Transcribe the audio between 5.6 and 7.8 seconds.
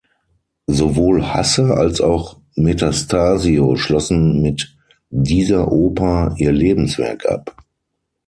Oper ihr Lebenswerk ab.